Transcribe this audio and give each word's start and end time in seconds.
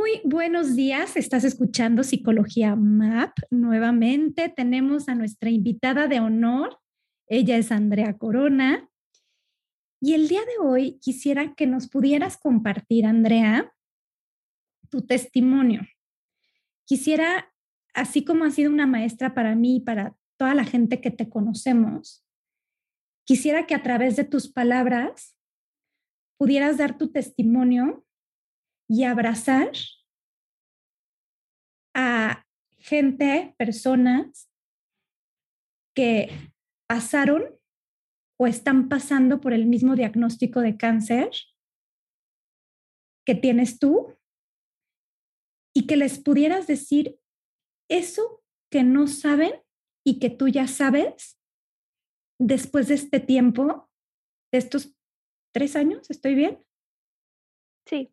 Muy 0.00 0.22
buenos 0.24 0.76
días, 0.76 1.14
estás 1.18 1.44
escuchando 1.44 2.04
Psicología 2.04 2.74
MAP. 2.74 3.36
Nuevamente 3.50 4.48
tenemos 4.48 5.10
a 5.10 5.14
nuestra 5.14 5.50
invitada 5.50 6.08
de 6.08 6.20
honor, 6.20 6.80
ella 7.26 7.58
es 7.58 7.70
Andrea 7.70 8.16
Corona. 8.16 8.88
Y 10.00 10.14
el 10.14 10.26
día 10.28 10.40
de 10.40 10.66
hoy 10.66 10.98
quisiera 11.00 11.54
que 11.54 11.66
nos 11.66 11.86
pudieras 11.86 12.38
compartir, 12.38 13.04
Andrea, 13.04 13.74
tu 14.88 15.02
testimonio. 15.02 15.82
Quisiera, 16.86 17.52
así 17.92 18.24
como 18.24 18.46
has 18.46 18.54
sido 18.54 18.72
una 18.72 18.86
maestra 18.86 19.34
para 19.34 19.54
mí 19.54 19.76
y 19.76 19.80
para 19.80 20.16
toda 20.38 20.54
la 20.54 20.64
gente 20.64 21.02
que 21.02 21.10
te 21.10 21.28
conocemos, 21.28 22.24
quisiera 23.26 23.66
que 23.66 23.74
a 23.74 23.82
través 23.82 24.16
de 24.16 24.24
tus 24.24 24.50
palabras 24.50 25.36
pudieras 26.38 26.78
dar 26.78 26.96
tu 26.96 27.12
testimonio 27.12 28.06
y 28.90 29.04
abrazar 29.04 29.70
a 31.94 32.44
gente, 32.76 33.54
personas 33.56 34.50
que 35.94 36.52
pasaron 36.88 37.56
o 38.36 38.48
están 38.48 38.88
pasando 38.88 39.40
por 39.40 39.52
el 39.52 39.66
mismo 39.66 39.94
diagnóstico 39.94 40.60
de 40.60 40.76
cáncer 40.76 41.30
que 43.24 43.36
tienes 43.36 43.78
tú 43.78 44.18
y 45.72 45.86
que 45.86 45.96
les 45.96 46.18
pudieras 46.18 46.66
decir 46.66 47.20
eso 47.88 48.42
que 48.72 48.82
no 48.82 49.06
saben 49.06 49.52
y 50.04 50.18
que 50.18 50.30
tú 50.30 50.48
ya 50.48 50.66
sabes 50.66 51.40
después 52.40 52.88
de 52.88 52.94
este 52.94 53.20
tiempo, 53.20 53.88
de 54.50 54.58
estos 54.58 54.96
tres 55.54 55.76
años, 55.76 56.10
¿estoy 56.10 56.34
bien? 56.34 56.66
Sí 57.86 58.12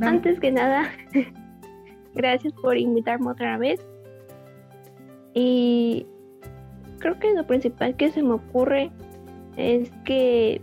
Antes 0.00 0.40
que 0.40 0.52
nada, 0.52 0.90
gracias 2.14 2.52
por 2.54 2.76
invitarme 2.76 3.30
otra 3.30 3.58
vez. 3.58 3.80
Y 5.34 6.06
creo 6.98 7.18
que 7.18 7.34
lo 7.34 7.46
principal 7.46 7.96
que 7.96 8.10
se 8.10 8.22
me 8.22 8.34
ocurre 8.34 8.90
es 9.56 9.90
que 10.04 10.60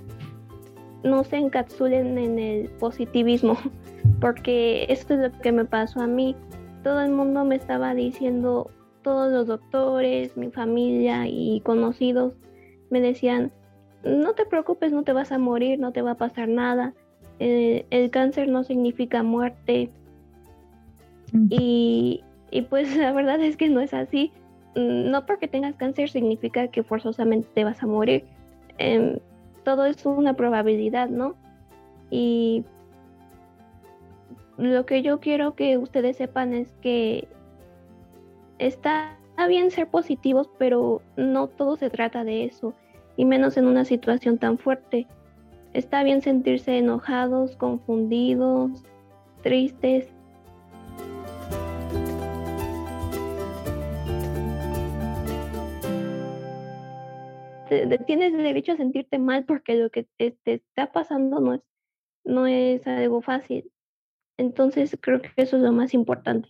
no 1.04 1.24
se 1.24 1.38
encapsulen 1.38 2.18
en 2.18 2.40
el 2.40 2.70
positivismo, 2.70 3.58
porque 4.22 4.86
esto 4.90 5.14
es 5.14 5.20
lo 5.20 5.40
que 5.40 5.52
me 5.52 5.66
pasó 5.66 6.02
a 6.02 6.08
mí. 6.08 6.36
Todo 6.84 7.02
el 7.02 7.12
mundo 7.12 7.46
me 7.46 7.56
estaba 7.56 7.94
diciendo, 7.94 8.72
todos 9.04 9.32
los 9.32 9.48
doctores, 9.48 10.36
mi 10.38 10.52
familia 10.52 11.28
y 11.28 11.62
conocidos 11.62 12.34
me 12.90 13.02
decían, 13.02 13.52
no 14.04 14.34
te 14.34 14.46
preocupes, 14.46 14.92
no 14.92 15.04
te 15.04 15.14
vas 15.14 15.32
a 15.32 15.38
morir, 15.38 15.80
no 15.80 15.92
te 15.92 16.02
va 16.02 16.12
a 16.12 16.18
pasar 16.18 16.48
nada, 16.48 16.94
eh, 17.40 17.86
el 17.90 18.10
cáncer 18.12 18.48
no 18.48 18.64
significa 18.64 19.24
muerte. 19.24 19.90
Y, 21.50 22.24
pues 22.70 22.96
la 22.98 23.12
verdad 23.14 23.40
es 23.42 23.58
que 23.58 23.70
no 23.70 23.82
es 23.82 23.94
así. 23.94 24.32
Mm, 24.76 25.12
no 25.12 25.26
porque 25.26 25.48
tengas 25.48 25.76
cáncer 25.76 26.10
significa 26.10 26.68
que 26.68 26.84
forzosamente 26.84 27.48
te 27.54 27.64
vas 27.64 27.82
a 27.82 27.88
morir. 27.88 28.26
Em, 28.78 29.20
todo 29.64 29.86
es 29.86 30.06
una 30.06 30.36
probabilidad, 30.36 31.10
¿no? 31.10 31.36
Y 32.10 32.66
lo 34.58 34.86
que 34.86 35.02
yo 35.02 35.20
quiero 35.20 35.56
que 35.56 35.78
ustedes 35.78 36.18
sepan 36.18 36.54
es 36.54 36.72
que 36.82 37.28
está 38.60 39.18
bien 39.48 39.72
ser 39.72 39.88
positivos, 39.88 40.50
pero 40.58 41.02
no 41.16 41.48
todo 41.48 41.78
se 41.78 41.90
trata 41.90 42.24
de 42.24 42.46
eso, 42.46 42.74
y 43.18 43.26
menos 43.26 43.58
en 43.58 43.66
una 43.66 43.86
situación 43.86 44.38
tan 44.38 44.58
fuerte. 44.58 45.08
Está 45.74 46.04
bien 46.04 46.22
sentirse 46.22 46.78
enojados, 46.78 47.56
confundidos, 47.56 48.84
tristes. 49.42 50.08
tienes 58.06 58.34
derecho 58.34 58.74
a 58.74 58.78
sentirte 58.78 59.18
mal 59.18 59.46
porque 59.46 59.76
lo 59.76 59.90
que 59.90 60.04
te, 60.18 60.38
está 60.46 60.92
pasando 60.92 61.40
no 61.40 61.54
es, 61.54 61.62
no 62.26 62.48
es 62.48 62.86
algo 62.86 63.22
fácil. 63.22 63.72
Entonces 64.38 64.98
creo 65.00 65.22
que 65.22 65.30
eso 65.38 65.58
es 65.58 65.64
lo 65.64 65.72
más 65.72 65.94
importante. 65.94 66.50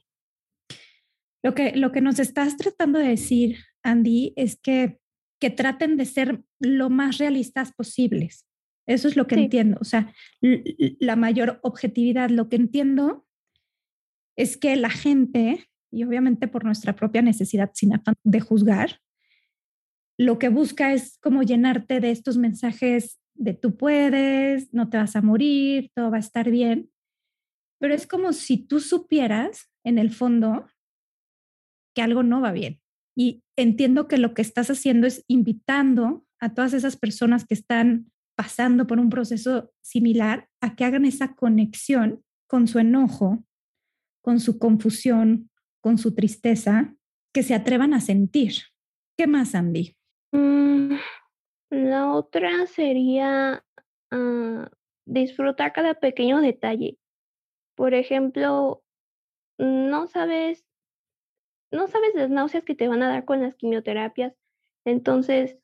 Lo 1.44 1.54
que, 1.54 1.76
lo 1.76 1.92
que 1.92 2.02
nos 2.02 2.20
estás 2.20 2.58
tratando 2.58 3.00
de 3.00 3.10
decir, 3.10 3.58
Andy, 3.84 4.34
es 4.36 4.60
que, 4.60 5.00
que 5.40 5.50
traten 5.50 5.98
de 5.98 6.06
ser 6.06 6.44
lo 6.60 6.90
más 6.90 7.18
realistas 7.18 7.72
posibles. 7.72 8.46
Eso 8.88 9.08
es 9.08 9.16
lo 9.16 9.28
que 9.28 9.36
entiendo. 9.36 9.78
O 9.80 9.86
sea, 9.86 10.14
la 10.42 11.16
mayor 11.16 11.60
objetividad, 11.64 12.30
lo 12.30 12.50
que 12.50 12.56
entiendo 12.56 13.26
es 14.36 14.58
que 14.58 14.76
la 14.76 14.90
gente, 14.90 15.70
y 15.92 16.04
obviamente 16.04 16.48
por 16.48 16.66
nuestra 16.66 16.96
propia 16.96 17.22
necesidad 17.22 17.72
sin 17.74 17.94
afán 17.94 18.16
de 18.24 18.40
juzgar, 18.40 19.00
lo 20.18 20.40
que 20.40 20.50
busca 20.50 20.94
es 20.94 21.18
como 21.20 21.44
llenarte 21.44 22.00
de 22.00 22.12
estos 22.12 22.38
mensajes 22.38 23.20
de 23.34 23.54
tú 23.54 23.76
puedes, 23.78 24.74
no 24.74 24.90
te 24.90 24.98
vas 24.98 25.16
a 25.16 25.22
morir, 25.22 25.90
todo 25.96 26.12
va 26.12 26.18
a 26.18 26.22
estar 26.22 26.50
bien. 26.50 26.92
Pero 27.80 27.94
es 27.94 28.06
como 28.06 28.34
si 28.34 28.58
tú 28.58 28.80
supieras 28.80 29.72
en 29.84 29.98
el 29.98 30.12
fondo 30.12 30.68
que 31.96 32.02
algo 32.02 32.24
no 32.24 32.42
va 32.42 32.52
bien. 32.52 32.80
Y 33.16 33.44
entiendo 33.58 34.08
que 34.08 34.18
lo 34.18 34.34
que 34.34 34.42
estás 34.42 34.70
haciendo 34.70 35.08
es 35.08 35.26
invitando 35.28 36.26
a 36.40 36.54
todas 36.54 36.74
esas 36.74 36.98
personas 36.98 37.46
que 37.46 37.54
están 37.54 38.11
pasando 38.42 38.88
por 38.88 38.98
un 38.98 39.12
proceso 39.12 39.72
similar 39.82 40.50
a 40.62 40.76
que 40.76 40.84
hagan 40.84 41.06
esa 41.06 41.36
conexión 41.36 42.24
con 42.48 42.68
su 42.68 42.80
enojo, 42.80 43.44
con 44.24 44.40
su 44.40 44.58
confusión, 44.58 45.52
con 45.80 46.00
su 46.00 46.16
tristeza, 46.16 46.96
que 47.36 47.44
se 47.44 47.54
atrevan 47.54 47.94
a 47.94 48.02
sentir. 48.02 48.54
¿Qué 49.16 49.28
más, 49.28 49.54
Andy? 49.54 49.96
Mm, 50.32 50.96
la 51.70 52.12
otra 52.12 52.66
sería 52.66 53.64
ah, 54.10 54.72
disfrutar 55.06 55.72
cada 55.72 55.94
pequeño 55.94 56.42
detalle. 56.42 56.98
Por 57.76 57.94
ejemplo, 57.94 58.84
no 59.60 60.08
sabes, 60.08 60.66
no 61.72 61.88
sabes 61.88 62.16
las 62.16 62.32
náuseas 62.32 62.64
que 62.64 62.74
te 62.74 62.88
van 62.88 63.04
a 63.04 63.10
dar 63.10 63.24
con 63.24 63.40
las 63.40 63.54
quimioterapias. 63.54 64.34
Entonces, 64.84 65.60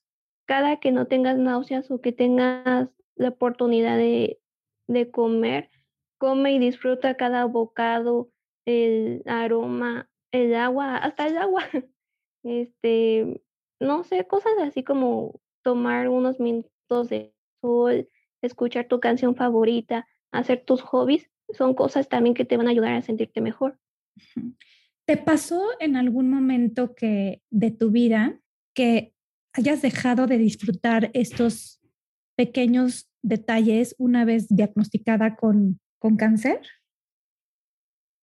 cada 0.47 0.80
que 0.80 0.91
no 0.91 1.06
tengas 1.08 1.38
náuseas 1.38 1.91
o 1.91 2.02
que 2.02 2.12
tengas 2.12 2.90
la 3.16 3.30
oportunidad 3.30 3.97
de, 3.97 4.40
comer, 5.12 5.69
come 6.18 6.53
y 6.53 6.59
disfruta 6.59 7.18
cada 7.18 7.46
bocado, 7.46 8.31
el 8.66 9.22
aroma, 9.25 10.09
el 10.31 10.56
agua, 10.56 10.97
hasta 10.97 11.28
el 11.28 11.38
agua. 11.38 11.63
Este, 12.44 13.41
no 13.82 14.05
sé, 14.05 14.26
cosas 14.26 14.53
así 14.61 14.82
como 14.82 15.41
tomar 15.64 16.08
unos 16.08 16.40
minutos 16.40 17.09
de 17.09 17.34
sol, 17.59 18.08
escuchar 18.41 18.88
tu 18.88 19.02
canción 19.02 19.35
favorita, 19.35 20.08
hacer 20.32 20.64
tus 20.64 20.82
hobbies, 20.82 21.29
son 21.49 21.73
cosas 21.73 22.08
también 22.08 22.35
que 22.35 22.46
te 22.46 22.55
van 22.55 22.67
a 22.67 22.70
ayudar 22.70 22.94
a 22.94 23.02
sentirte 23.02 23.41
mejor. 23.41 23.78
¿Te 25.05 25.17
pasó 25.17 25.61
en 25.82 25.97
algún 25.97 26.29
momento 26.29 26.96
que 26.96 27.41
de 27.49 27.72
tu 27.72 27.91
vida 27.91 28.40
que 28.73 29.14
hayas 29.58 29.82
dejado 29.82 30.28
de 30.28 30.38
disfrutar 30.38 31.09
estos 31.14 31.82
pequeños 32.36 33.09
detalles 33.24 33.96
una 33.98 34.24
vez 34.24 34.48
diagnosticada 34.50 35.36
con, 35.36 35.80
con 36.00 36.16
cáncer? 36.16 36.62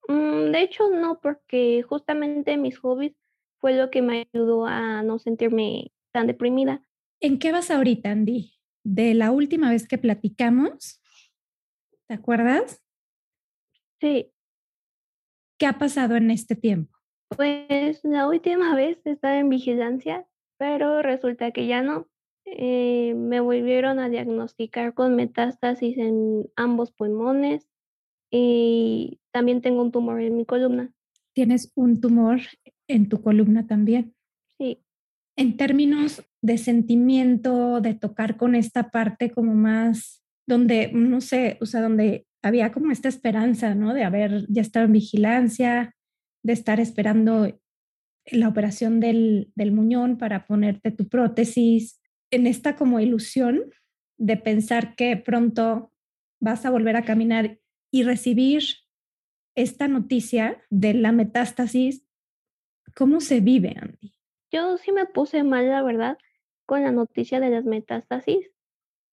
Mm, 0.06 0.53
de 0.53 0.62
hecho, 0.62 0.91
no, 0.91 1.21
porque 1.21 1.82
justamente 1.82 2.56
mis 2.56 2.79
hobbies 2.79 3.15
fue 3.59 3.75
lo 3.75 3.91
que 3.91 4.03
me 4.03 4.29
ayudó 4.32 4.67
a 4.67 5.03
no 5.03 5.19
sentirme 5.19 5.93
tan 6.12 6.26
deprimida. 6.26 6.82
¿En 7.21 7.38
qué 7.38 7.53
vas 7.53 7.71
ahorita, 7.71 8.11
Andy? 8.11 8.53
De 8.85 9.15
la 9.15 9.31
última 9.31 9.71
vez 9.71 9.88
que 9.88 9.97
platicamos, 9.97 11.00
¿te 12.06 12.15
acuerdas? 12.15 12.82
Sí. 14.00 14.31
¿Qué 15.59 15.67
ha 15.67 15.79
pasado 15.79 16.17
en 16.17 16.31
este 16.31 16.55
tiempo? 16.55 16.99
Pues 17.35 18.00
la 18.05 18.29
última 18.29 18.75
vez 18.76 18.99
estaba 19.06 19.38
en 19.38 19.49
vigilancia, 19.49 20.26
pero 20.58 21.02
resulta 21.02 21.50
que 21.50 21.66
ya 21.66 21.82
no. 21.82 22.08
Eh, 22.46 23.14
me 23.14 23.40
volvieron 23.40 23.98
a 23.98 24.08
diagnosticar 24.08 24.92
con 24.92 25.16
metástasis 25.16 25.96
en 25.96 26.46
ambos 26.56 26.92
pulmones 26.92 27.66
y 28.30 29.20
también 29.32 29.62
tengo 29.62 29.82
un 29.82 29.92
tumor 29.92 30.20
en 30.20 30.36
mi 30.36 30.44
columna. 30.44 30.92
¿Tienes 31.34 31.72
un 31.74 32.00
tumor 32.00 32.40
en 32.88 33.08
tu 33.08 33.22
columna 33.22 33.66
también? 33.66 34.14
Sí. 34.58 34.82
En 35.36 35.56
términos 35.56 36.22
de 36.42 36.58
sentimiento, 36.58 37.80
de 37.80 37.94
tocar 37.94 38.36
con 38.36 38.54
esta 38.54 38.90
parte 38.90 39.30
como 39.30 39.54
más, 39.54 40.22
donde, 40.46 40.92
no 40.92 41.20
sé, 41.20 41.56
o 41.60 41.66
sea, 41.66 41.80
donde 41.80 42.26
había 42.42 42.70
como 42.72 42.92
esta 42.92 43.08
esperanza, 43.08 43.74
¿no? 43.74 43.94
De 43.94 44.04
haber 44.04 44.46
ya 44.48 44.60
estado 44.60 44.84
en 44.84 44.92
vigilancia, 44.92 45.94
de 46.44 46.52
estar 46.52 46.78
esperando 46.78 47.58
la 48.26 48.49
operación 48.49 49.00
del, 49.00 49.53
del 49.55 49.73
muñón 49.73 50.19
para 50.19 50.47
ponerte 50.47 50.91
tu 50.91 51.09
prótesis, 51.09 52.00
en 52.31 52.47
esta 52.47 52.76
como 52.76 53.00
ilusión 53.00 53.73
de 54.19 54.37
pensar 54.37 54.97
que 54.97 55.17
pronto 55.17 55.93
vas 56.41 56.65
a 56.65 56.71
volver 56.71 56.97
a 56.97 57.05
caminar 57.05 57.59
y 57.91 58.03
recibir 58.03 58.62
esta 59.55 59.88
noticia 59.88 60.62
de 60.71 60.94
la 60.94 61.12
metástasis, 61.12 62.05
¿cómo 62.97 63.21
se 63.21 63.41
vive, 63.41 63.76
Andy? 63.81 64.15
Yo 64.50 64.76
sí 64.79 64.93
me 64.93 65.06
puse 65.06 65.43
mal, 65.44 65.69
la 65.69 65.82
verdad, 65.82 66.19
con 66.67 66.82
la 66.82 66.93
noticia 66.93 67.41
de 67.41 67.50
las 67.50 67.65
metástasis, 67.65 68.50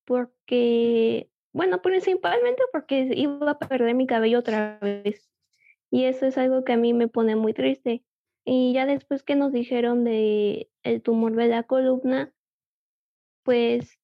porque, 0.06 1.30
bueno, 1.54 1.82
principalmente 1.82 2.64
porque 2.72 3.12
iba 3.16 3.52
a 3.52 3.60
perder 3.60 3.94
mi 3.96 4.08
cabello 4.08 4.40
otra 4.40 4.80
vez. 4.82 5.30
Y 5.90 6.06
eso 6.06 6.26
es 6.26 6.38
algo 6.38 6.64
que 6.64 6.74
a 6.74 6.78
mí 6.78 6.94
me 6.94 7.08
pone 7.08 7.36
muy 7.36 7.54
triste. 7.54 8.04
Y 8.46 8.74
ya 8.74 8.86
después 8.86 9.24
que 9.24 9.36
nos 9.36 9.52
dijeron 9.52 10.04
de 10.04 10.70
el 10.84 11.02
tumor 11.02 11.36
de 11.36 11.48
la 11.48 11.64
columna, 11.64 12.34
pues 13.44 14.00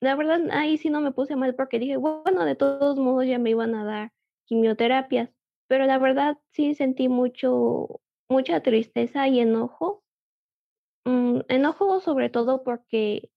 la 0.00 0.16
verdad 0.16 0.40
ahí 0.50 0.78
sí 0.78 0.90
no 0.90 1.00
me 1.00 1.12
puse 1.12 1.36
mal 1.36 1.54
porque 1.54 1.78
dije, 1.78 1.96
bueno, 1.96 2.44
de 2.44 2.56
todos 2.56 2.98
modos 2.98 3.26
ya 3.26 3.38
me 3.38 3.50
iban 3.50 3.74
a 3.74 3.84
dar 3.84 4.12
quimioterapias, 4.46 5.30
pero 5.68 5.86
la 5.86 5.98
verdad 5.98 6.38
sí 6.50 6.74
sentí 6.74 7.08
mucho, 7.08 8.00
mucha 8.28 8.62
tristeza 8.62 9.28
y 9.28 9.40
enojo. 9.40 10.02
Mm, 11.04 11.40
enojo 11.48 12.00
sobre 12.00 12.30
todo 12.30 12.62
porque 12.62 13.30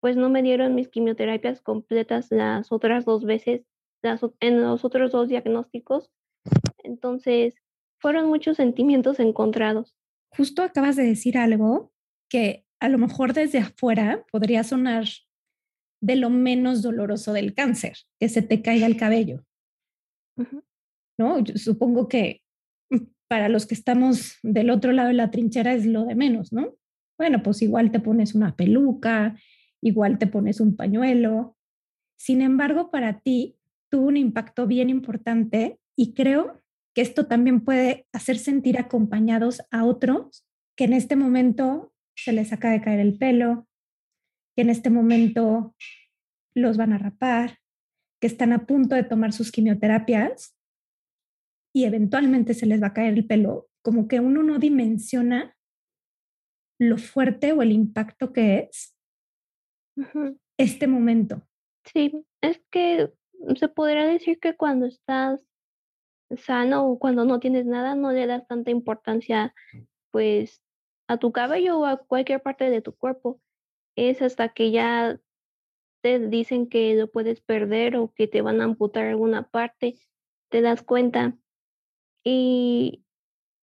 pues 0.00 0.16
no 0.16 0.28
me 0.28 0.42
dieron 0.42 0.74
mis 0.74 0.88
quimioterapias 0.90 1.62
completas 1.62 2.30
las 2.30 2.70
otras 2.70 3.06
dos 3.06 3.24
veces, 3.24 3.64
las, 4.02 4.20
en 4.40 4.60
los 4.60 4.84
otros 4.84 5.12
dos 5.12 5.28
diagnósticos. 5.28 6.10
Entonces, 6.82 7.63
fueron 8.04 8.28
muchos 8.28 8.58
sentimientos 8.58 9.18
encontrados. 9.18 9.96
Justo 10.36 10.62
acabas 10.62 10.94
de 10.94 11.04
decir 11.04 11.38
algo 11.38 11.90
que 12.28 12.66
a 12.78 12.90
lo 12.90 12.98
mejor 12.98 13.32
desde 13.32 13.60
afuera 13.60 14.26
podría 14.30 14.62
sonar 14.62 15.06
de 16.02 16.16
lo 16.16 16.28
menos 16.28 16.82
doloroso 16.82 17.32
del 17.32 17.54
cáncer, 17.54 17.96
que 18.20 18.28
se 18.28 18.42
te 18.42 18.60
caiga 18.60 18.84
el 18.84 18.98
cabello. 18.98 19.46
¿No? 21.18 21.38
Yo 21.38 21.56
supongo 21.56 22.06
que 22.06 22.42
para 23.26 23.48
los 23.48 23.64
que 23.64 23.72
estamos 23.72 24.36
del 24.42 24.68
otro 24.68 24.92
lado 24.92 25.08
de 25.08 25.14
la 25.14 25.30
trinchera 25.30 25.72
es 25.72 25.86
lo 25.86 26.04
de 26.04 26.14
menos, 26.14 26.52
¿no? 26.52 26.76
Bueno, 27.16 27.42
pues 27.42 27.62
igual 27.62 27.90
te 27.90 28.00
pones 28.00 28.34
una 28.34 28.54
peluca, 28.54 29.34
igual 29.80 30.18
te 30.18 30.26
pones 30.26 30.60
un 30.60 30.76
pañuelo. 30.76 31.56
Sin 32.18 32.42
embargo, 32.42 32.90
para 32.90 33.20
ti 33.20 33.56
tuvo 33.90 34.08
un 34.08 34.18
impacto 34.18 34.66
bien 34.66 34.90
importante 34.90 35.78
y 35.96 36.12
creo 36.12 36.63
que 36.94 37.02
esto 37.02 37.26
también 37.26 37.64
puede 37.64 38.06
hacer 38.12 38.38
sentir 38.38 38.78
acompañados 38.78 39.62
a 39.70 39.84
otros 39.84 40.46
que 40.76 40.84
en 40.84 40.92
este 40.92 41.16
momento 41.16 41.92
se 42.16 42.32
les 42.32 42.52
acaba 42.52 42.74
de 42.74 42.80
caer 42.80 43.00
el 43.00 43.18
pelo, 43.18 43.66
que 44.56 44.62
en 44.62 44.70
este 44.70 44.90
momento 44.90 45.74
los 46.54 46.76
van 46.76 46.92
a 46.92 46.98
rapar, 46.98 47.58
que 48.20 48.28
están 48.28 48.52
a 48.52 48.66
punto 48.66 48.94
de 48.94 49.02
tomar 49.02 49.32
sus 49.32 49.50
quimioterapias 49.50 50.56
y 51.74 51.84
eventualmente 51.84 52.54
se 52.54 52.66
les 52.66 52.80
va 52.82 52.88
a 52.88 52.94
caer 52.94 53.14
el 53.14 53.26
pelo, 53.26 53.68
como 53.82 54.06
que 54.06 54.20
uno 54.20 54.42
no 54.42 54.58
dimensiona 54.58 55.56
lo 56.80 56.98
fuerte 56.98 57.52
o 57.52 57.62
el 57.62 57.72
impacto 57.72 58.32
que 58.32 58.68
es 58.70 58.96
este 60.58 60.86
momento. 60.86 61.46
Sí, 61.84 62.24
es 62.40 62.60
que 62.70 63.12
se 63.56 63.68
podría 63.68 64.06
decir 64.06 64.38
que 64.38 64.56
cuando 64.56 64.86
estás 64.86 65.40
sano 66.36 66.86
o 66.86 66.98
cuando 66.98 67.24
no 67.24 67.40
tienes 67.40 67.66
nada, 67.66 67.94
no 67.94 68.12
le 68.12 68.26
das 68.26 68.46
tanta 68.46 68.70
importancia, 68.70 69.54
pues, 70.10 70.62
a 71.08 71.18
tu 71.18 71.32
cabello 71.32 71.78
o 71.80 71.86
a 71.86 71.98
cualquier 71.98 72.42
parte 72.42 72.70
de 72.70 72.82
tu 72.82 72.94
cuerpo. 72.94 73.40
Es 73.96 74.22
hasta 74.22 74.50
que 74.50 74.70
ya 74.70 75.20
te 76.02 76.18
dicen 76.18 76.68
que 76.68 76.94
lo 76.94 77.10
puedes 77.10 77.40
perder 77.40 77.96
o 77.96 78.12
que 78.12 78.26
te 78.28 78.42
van 78.42 78.60
a 78.60 78.64
amputar 78.64 79.06
alguna 79.06 79.48
parte, 79.48 79.98
te 80.50 80.60
das 80.60 80.82
cuenta. 80.82 81.36
Y, 82.24 83.04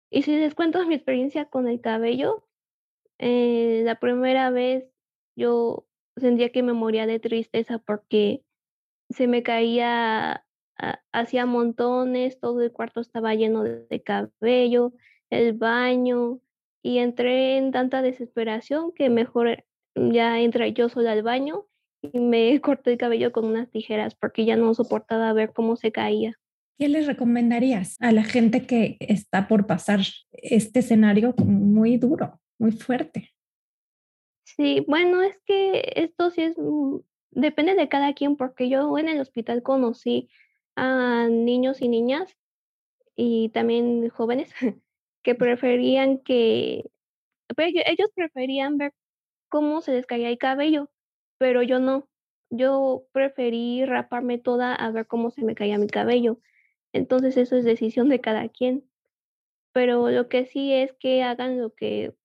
y 0.10 0.24
si 0.24 0.36
les 0.36 0.56
cuento 0.56 0.86
mi 0.88 0.96
experiencia 0.96 1.46
con 1.46 1.68
el 1.68 1.82
cabello, 1.82 2.48
eh, 3.20 3.82
la 3.84 4.00
primera 4.00 4.50
vez 4.50 4.86
yo 5.36 5.88
sentía 6.18 6.52
que 6.52 6.64
me 6.64 6.74
moría 6.74 7.06
de 7.06 7.20
tristeza 7.20 7.80
porque 7.80 8.44
se 9.10 9.28
me 9.28 9.44
caía, 9.44 10.46
hacía 11.12 11.46
montones, 11.46 12.40
todo 12.40 12.62
el 12.62 12.72
cuarto 12.72 13.02
estaba 13.02 13.34
lleno 13.36 13.64
de 13.64 14.04
cabello, 14.04 14.94
el 15.30 15.54
baño, 15.54 16.40
y 16.88 17.00
entré 17.00 17.58
en 17.58 17.72
tanta 17.72 18.02
desesperación 18.02 18.94
que 18.94 19.10
mejor 19.10 19.66
ya 19.96 20.40
entré 20.40 20.72
yo 20.74 20.90
sola 20.90 21.12
al 21.12 21.24
baño 21.24 21.66
y 22.02 22.20
me 22.20 22.60
corté 22.62 22.94
el 22.94 22.98
cabello 22.98 23.32
con 23.32 23.46
unas 23.46 23.70
tijeras 23.70 24.16
porque 24.16 24.46
ya 24.46 24.56
no 24.56 24.74
soportaba 24.74 25.34
ver 25.34 25.52
cómo 25.54 25.76
se 25.76 25.92
caía. 25.92 26.36
¿Qué 26.78 26.88
les 26.88 27.08
recomendarías 27.08 27.98
a 28.00 28.12
la 28.12 28.24
gente 28.24 28.68
que 28.68 28.98
está 29.00 29.48
por 29.48 29.66
pasar 29.66 30.00
este 30.32 30.80
escenario 30.80 31.34
muy 31.44 31.98
duro, 31.98 32.40
muy 32.60 32.72
fuerte? 32.72 33.34
Sí, 34.44 34.86
bueno, 34.88 35.24
es 35.24 35.38
que 35.46 35.92
esto 35.96 36.30
sí 36.30 36.44
es, 36.44 36.58
mm, 36.58 36.98
depende 37.32 37.74
de 37.74 37.90
cada 37.90 38.14
quien, 38.14 38.38
porque 38.38 38.70
yo 38.70 38.98
en 38.98 39.10
el 39.10 39.20
hospital 39.20 39.64
conocí 39.64 40.30
a 40.78 41.28
niños 41.30 41.82
y 41.82 41.90
niñas 41.90 42.38
y 43.16 43.50
también 43.50 44.08
jóvenes 44.10 44.54
que 45.24 45.36
preferían 45.36 46.20
que, 46.20 46.90
pues, 47.56 47.74
ellos 47.86 48.10
preferían 48.16 48.78
ver 48.78 48.94
cómo 49.50 49.82
se 49.82 49.94
les 49.94 50.06
caía 50.06 50.30
el 50.30 50.38
cabello, 50.38 50.90
pero 51.38 51.64
yo 51.64 51.80
no. 51.80 52.08
Yo 52.50 53.06
preferí 53.12 53.84
raparme 53.84 54.38
toda 54.38 54.74
a 54.74 54.90
ver 54.92 55.06
cómo 55.06 55.32
se 55.32 55.44
me 55.44 55.54
caía 55.54 55.78
mi 55.78 55.88
cabello. 55.88 56.40
Entonces 56.94 57.36
eso 57.36 57.58
es 57.58 57.66
decisión 57.66 58.08
de 58.08 58.22
cada 58.22 58.48
quien. 58.48 58.86
Pero 59.74 60.10
lo 60.10 60.30
que 60.30 60.46
sí 60.46 60.72
es 60.72 60.94
que 60.94 61.24
hagan 61.24 61.60
lo 61.60 61.74
que 61.74 62.16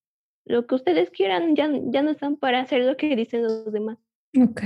lo 0.44 0.66
que 0.66 0.75
ustedes 0.75 1.11
quieran, 1.11 1.56
ya, 1.56 1.71
ya 1.87 2.02
no 2.02 2.11
están 2.11 2.37
para 2.37 2.61
hacer 2.61 2.85
lo 2.85 2.97
que 2.97 3.16
dicen 3.16 3.42
los 3.42 3.73
demás. 3.73 3.99
Ok. 4.40 4.62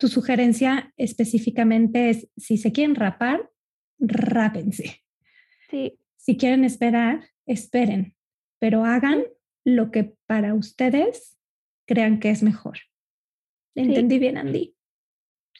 Tu 0.00 0.08
sugerencia 0.08 0.94
específicamente 0.96 2.08
es, 2.08 2.26
si 2.38 2.56
se 2.56 2.72
quieren 2.72 2.94
rapar, 2.94 3.50
rápense. 3.98 5.04
Sí. 5.68 5.98
Si 6.16 6.38
quieren 6.38 6.64
esperar, 6.64 7.28
esperen, 7.44 8.16
pero 8.58 8.86
hagan 8.86 9.24
lo 9.62 9.90
que 9.90 10.16
para 10.26 10.54
ustedes 10.54 11.36
crean 11.86 12.18
que 12.18 12.30
es 12.30 12.42
mejor. 12.42 12.78
¿Entendí 13.74 14.18
bien, 14.18 14.38
Andy? 14.38 14.74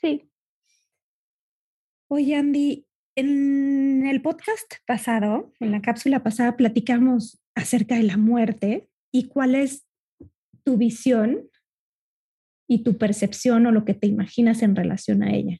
Sí. 0.00 0.30
Oye, 2.08 2.34
Andy, 2.34 2.86
en 3.16 4.06
el 4.06 4.22
podcast 4.22 4.72
pasado, 4.86 5.52
en 5.60 5.70
la 5.70 5.82
cápsula 5.82 6.22
pasada, 6.22 6.56
platicamos 6.56 7.42
acerca 7.54 7.96
de 7.96 8.04
la 8.04 8.16
muerte 8.16 8.88
y 9.12 9.28
cuál 9.28 9.54
es 9.54 9.86
tu 10.64 10.78
visión 10.78 11.49
y 12.70 12.84
tu 12.84 12.96
percepción 12.96 13.66
o 13.66 13.72
lo 13.72 13.84
que 13.84 13.94
te 13.94 14.06
imaginas 14.06 14.62
en 14.62 14.76
relación 14.76 15.24
a 15.24 15.34
ella. 15.34 15.58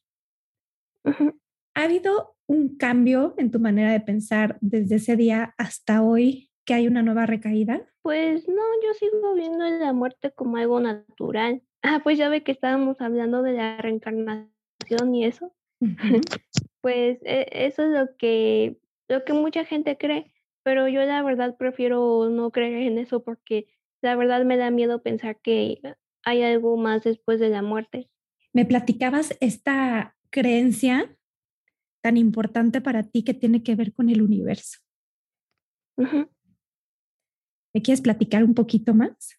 ¿Ha 1.75 1.83
habido 1.83 2.37
un 2.47 2.77
cambio 2.77 3.35
en 3.37 3.51
tu 3.51 3.59
manera 3.59 3.91
de 3.91 3.99
pensar 3.99 4.59
desde 4.61 4.95
ese 4.95 5.17
día 5.17 5.53
hasta 5.59 6.05
hoy 6.05 6.53
que 6.65 6.75
hay 6.75 6.87
una 6.87 7.03
nueva 7.03 7.27
recaída? 7.27 7.85
Pues 8.03 8.49
no, 8.49 8.63
yo 8.85 8.95
sigo 8.95 9.35
viendo 9.35 9.69
la 9.69 9.93
muerte 9.93 10.31
como 10.31 10.57
algo 10.57 10.79
natural. 10.79 11.63
Ah, 11.83 12.01
pues 12.05 12.17
ya 12.17 12.29
ve 12.29 12.45
que 12.45 12.53
estábamos 12.53 13.01
hablando 13.01 13.43
de 13.43 13.55
la 13.55 13.77
reencarnación 13.79 15.13
y 15.13 15.25
eso. 15.25 15.53
pues 16.81 17.19
e, 17.25 17.49
eso 17.51 17.83
es 17.83 17.91
lo 17.91 18.17
que, 18.19 18.79
lo 19.09 19.25
que 19.25 19.33
mucha 19.33 19.65
gente 19.65 19.99
cree, 19.99 20.33
pero 20.63 20.87
yo 20.87 21.03
la 21.03 21.25
verdad 21.25 21.57
prefiero 21.57 22.29
no 22.31 22.53
creer 22.53 22.83
en 22.83 22.99
eso 22.99 23.25
porque 23.25 23.67
la 24.01 24.15
verdad 24.15 24.45
me 24.45 24.57
da 24.57 24.71
miedo 24.71 25.03
pensar 25.03 25.41
que 25.41 25.81
hay 26.25 26.43
algo 26.43 26.77
más 26.77 27.05
después 27.05 27.41
de 27.41 27.49
la 27.49 27.63
muerte. 27.63 28.11
Me 28.53 28.65
platicabas 28.65 29.37
esta 29.41 30.17
creencia 30.31 31.17
tan 32.03 32.17
importante 32.17 32.81
para 32.81 33.03
ti 33.03 33.23
que 33.23 33.35
tiene 33.35 33.63
que 33.63 33.75
ver 33.75 33.93
con 33.93 34.09
el 34.09 34.23
universo. 34.23 34.81
¿Me 35.97 37.83
quieres 37.83 38.01
platicar 38.01 38.43
un 38.43 38.55
poquito 38.55 38.95
más? 38.95 39.39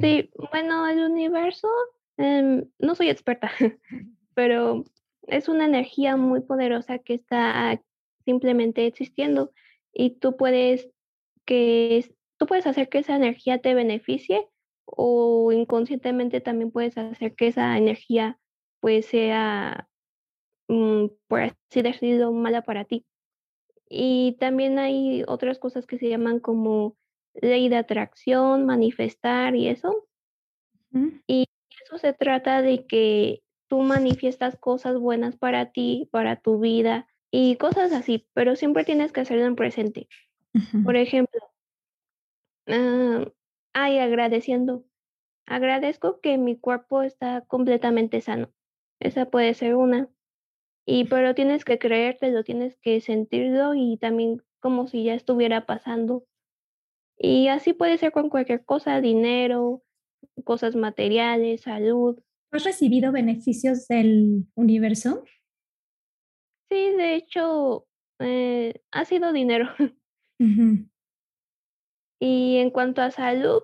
Sí, 0.00 0.30
bueno, 0.52 0.86
el 0.88 1.00
universo, 1.00 1.68
em, 2.16 2.68
no 2.78 2.94
soy 2.94 3.08
experta, 3.08 3.50
pero 4.34 4.84
es 5.22 5.48
una 5.48 5.64
energía 5.64 6.16
muy 6.16 6.40
poderosa 6.40 6.98
que 6.98 7.14
está 7.14 7.80
simplemente 8.24 8.86
existiendo 8.86 9.52
y 9.92 10.18
tú 10.18 10.36
puedes 10.36 10.90
que 11.46 12.14
tú 12.36 12.46
puedes 12.46 12.66
hacer 12.66 12.90
que 12.90 12.98
esa 12.98 13.16
energía 13.16 13.60
te 13.60 13.74
beneficie 13.74 14.46
o 14.96 15.52
inconscientemente 15.52 16.40
también 16.40 16.70
puedes 16.70 16.96
hacer 16.96 17.34
que 17.34 17.48
esa 17.48 17.76
energía 17.76 18.38
pues 18.80 19.06
sea 19.06 19.88
mm, 20.68 21.06
por 21.26 21.40
así 21.40 21.82
decirlo 21.82 22.32
mala 22.32 22.62
para 22.62 22.84
ti. 22.84 23.04
Y 23.90 24.36
también 24.38 24.78
hay 24.78 25.24
otras 25.26 25.58
cosas 25.58 25.86
que 25.86 25.98
se 25.98 26.08
llaman 26.08 26.40
como 26.40 26.96
ley 27.34 27.68
de 27.68 27.76
atracción, 27.76 28.66
manifestar 28.66 29.56
y 29.56 29.68
eso. 29.68 30.06
Y 31.26 31.46
eso 31.84 31.98
se 31.98 32.12
trata 32.12 32.62
de 32.62 32.86
que 32.86 33.42
tú 33.68 33.80
manifiestas 33.80 34.56
cosas 34.58 34.98
buenas 34.98 35.36
para 35.36 35.70
ti, 35.70 36.08
para 36.10 36.36
tu 36.36 36.58
vida 36.58 37.06
y 37.30 37.56
cosas 37.56 37.92
así, 37.92 38.26
pero 38.34 38.56
siempre 38.56 38.84
tienes 38.84 39.12
que 39.12 39.20
hacerlo 39.20 39.44
en 39.44 39.56
presente. 39.56 40.08
Por 40.84 40.96
ejemplo, 40.96 41.40
uh, 42.66 43.30
ay, 43.82 43.98
agradeciendo. 43.98 44.84
Agradezco 45.46 46.20
que 46.20 46.36
mi 46.36 46.58
cuerpo 46.58 47.02
está 47.02 47.42
completamente 47.42 48.20
sano. 48.20 48.52
Esa 49.00 49.30
puede 49.30 49.54
ser 49.54 49.76
una. 49.76 50.08
Y 50.86 51.04
pero 51.04 51.34
tienes 51.34 51.64
que 51.64 51.78
creértelo, 51.78 52.42
tienes 52.44 52.76
que 52.78 53.00
sentirlo 53.00 53.74
y 53.74 53.98
también 53.98 54.42
como 54.60 54.88
si 54.88 55.04
ya 55.04 55.14
estuviera 55.14 55.66
pasando. 55.66 56.26
Y 57.16 57.48
así 57.48 57.72
puede 57.72 57.98
ser 57.98 58.12
con 58.12 58.30
cualquier 58.30 58.64
cosa, 58.64 59.00
dinero, 59.00 59.82
cosas 60.44 60.76
materiales, 60.76 61.62
salud. 61.62 62.18
¿Has 62.50 62.64
recibido 62.64 63.12
beneficios 63.12 63.86
del 63.88 64.46
universo? 64.54 65.24
Sí, 66.70 66.90
de 66.96 67.14
hecho, 67.14 67.86
eh, 68.18 68.82
ha 68.90 69.04
sido 69.04 69.32
dinero. 69.32 69.68
Y 72.20 72.58
en 72.58 72.70
cuanto 72.70 73.02
a 73.02 73.10
salud, 73.10 73.62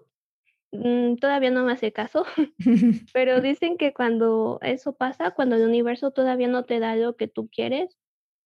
mm, 0.73 1.17
todavía 1.17 1.51
no 1.51 1.65
me 1.65 1.73
hace 1.73 1.93
caso, 1.93 2.25
pero 3.13 3.41
dicen 3.41 3.77
que 3.77 3.93
cuando 3.93 4.59
eso 4.63 4.95
pasa, 4.95 5.33
cuando 5.33 5.57
el 5.57 5.63
universo 5.63 6.11
todavía 6.11 6.49
no 6.49 6.65
te 6.65 6.79
da 6.79 6.97
lo 6.97 7.17
que 7.17 7.29
tú 7.29 7.49
quieres, 7.49 7.97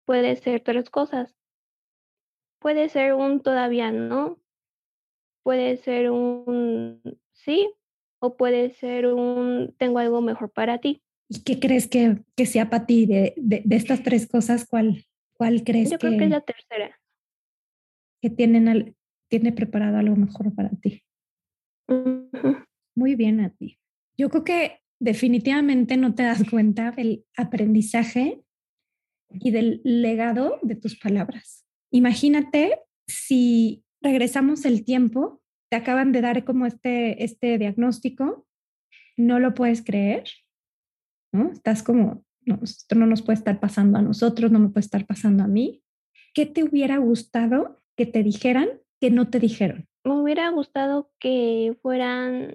puede 0.05 0.37
ser 0.37 0.63
tres 0.63 0.91
cosas. 0.91 1.35
Puede 2.61 2.89
ser 2.89 3.15
un 3.15 3.41
todavía 3.41 3.93
no, 3.93 4.39
puede 5.45 5.77
ser 5.77 6.11
un 6.11 7.01
sí 7.33 7.73
o 8.21 8.37
puede 8.37 8.71
ser 8.71 9.07
un 9.07 9.75
tengo 9.79 9.99
algo 9.99 10.21
mejor 10.21 10.51
para 10.51 10.79
ti. 10.79 11.03
¿Y 11.29 11.43
qué 11.43 11.61
crees 11.61 11.89
que, 11.89 12.23
que 12.37 12.47
sea 12.47 12.71
para 12.71 12.87
ti 12.87 13.07
de, 13.07 13.35
de, 13.37 13.77
estas 13.77 14.03
tres 14.03 14.27
cosas? 14.27 14.67
¿Cuál, 14.67 15.05
cuál 15.35 15.63
crees 15.63 15.91
Yo 15.91 15.99
creo 15.99 16.19
que 16.19 16.25
es 16.25 16.31
la 16.31 16.41
tercera. 16.41 16.99
Que 18.23 18.31
tienen 18.31 18.97
tiene 19.29 19.53
preparado 19.53 19.99
algo 19.99 20.17
mejor 20.17 20.55
para 20.55 20.71
ti. 20.71 21.03
Muy 22.97 23.15
bien 23.15 23.41
a 23.41 23.51
ti. 23.51 23.79
Yo 24.19 24.29
creo 24.31 24.45
que 24.45 24.81
definitivamente 25.01 25.97
no 25.97 26.15
te 26.15 26.25
das 26.25 26.43
cuenta 26.51 26.91
del 26.91 27.25
aprendizaje 27.37 28.43
y 29.31 29.51
del 29.51 29.81
legado 29.85 30.59
de 30.63 30.75
tus 30.75 30.99
palabras. 30.99 31.65
Imagínate 31.93 32.81
si 33.07 33.85
regresamos 34.03 34.65
el 34.65 34.85
tiempo, 34.85 35.43
te 35.71 35.77
acaban 35.77 36.13
de 36.13 36.21
dar 36.21 36.45
como 36.45 36.67
este, 36.67 37.23
este 37.23 37.59
diagnóstico, 37.59 38.47
no 39.17 39.39
lo 39.39 39.55
puedes 39.55 39.83
creer, 39.83 40.25
¿no? 41.33 41.51
Estás 41.53 41.83
como, 41.83 42.25
no, 42.45 42.61
esto 42.63 42.95
no 42.95 43.07
nos 43.07 43.23
puede 43.23 43.39
estar 43.39 43.61
pasando 43.61 43.99
a 43.99 44.03
nosotros, 44.03 44.51
no 44.51 44.59
me 44.59 44.69
puede 44.69 44.85
estar 44.85 45.07
pasando 45.07 45.45
a 45.45 45.49
mí. 45.49 45.83
¿Qué 46.35 46.47
te 46.47 46.63
hubiera 46.63 46.99
gustado 46.99 47.83
que 47.97 48.07
te 48.07 48.23
dijeran 48.23 48.69
que 49.01 49.11
no 49.11 49.31
te 49.31 49.39
dijeron? 49.39 49.87
Me 50.05 50.13
hubiera 50.13 50.49
gustado 50.51 51.11
que 51.19 51.77
fueran 51.83 52.55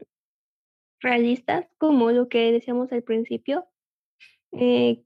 realistas, 0.99 1.67
como 1.77 2.11
lo 2.11 2.29
que 2.29 2.51
decíamos 2.51 2.91
al 2.91 3.03
principio, 3.03 3.67
eh, 4.53 5.03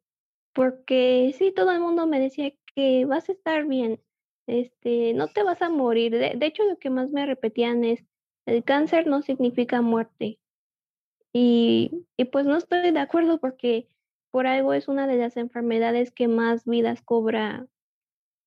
porque 0.54 1.34
sí, 1.38 1.52
todo 1.52 1.72
el 1.72 1.80
mundo 1.80 2.08
me 2.08 2.20
decía 2.20 2.52
que 2.76 3.06
vas 3.06 3.30
a 3.30 3.32
estar 3.32 3.66
bien, 3.66 4.02
este, 4.48 5.14
no 5.14 5.28
te 5.28 5.44
vas 5.44 5.62
a 5.62 5.70
morir. 5.70 6.12
De, 6.12 6.46
hecho, 6.46 6.64
lo 6.64 6.78
que 6.78 6.90
más 6.90 7.10
me 7.10 7.26
repetían 7.26 7.84
es, 7.84 8.06
el 8.46 8.64
cáncer 8.64 9.08
no 9.08 9.22
significa 9.22 9.82
muerte. 9.82 10.40
Y, 11.34 12.06
y 12.16 12.26
pues 12.26 12.46
no 12.46 12.56
estoy 12.56 12.92
de 12.92 13.00
acuerdo 13.00 13.40
porque 13.40 13.90
por 14.32 14.48
algo 14.48 14.74
es 14.74 14.88
una 14.88 15.08
de 15.08 15.18
las 15.18 15.38
enfermedades 15.38 16.12
que 16.12 16.28
más 16.28 16.66
vidas 16.66 17.02
cobra 17.02 17.68